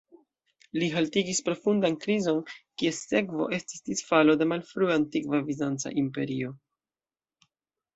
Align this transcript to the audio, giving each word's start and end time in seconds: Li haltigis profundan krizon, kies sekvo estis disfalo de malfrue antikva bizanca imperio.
Li 0.83 0.87
haltigis 0.93 1.41
profundan 1.49 1.99
krizon, 2.07 2.41
kies 2.83 3.03
sekvo 3.11 3.47
estis 3.61 3.87
disfalo 3.93 4.37
de 4.43 4.51
malfrue 4.55 4.99
antikva 5.01 5.47
bizanca 5.53 5.97
imperio. 6.07 6.61